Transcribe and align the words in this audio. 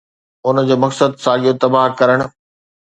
ان 0.51 0.55
جو 0.69 0.75
مقصد 0.85 1.11
ساڳيو 1.27 1.55
تباهه 1.61 1.89
ڪرڻ. 2.01 2.19